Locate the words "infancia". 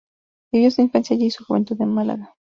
0.81-1.15